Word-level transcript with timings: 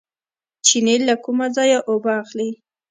چینې 0.65 0.95
له 1.07 1.15
کوم 1.23 1.39
ځای 1.55 1.71
اوبه 1.89 2.11
اخلي؟ 2.23 2.49